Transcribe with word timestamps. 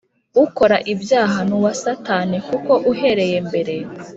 Ukora 0.45 0.77
ibyaha 0.93 1.39
ni 1.47 1.53
uwa 1.57 1.71
Satani 1.83 2.37
kuko 2.47 2.71
uhereye 2.91 3.37
mbere 3.47 3.75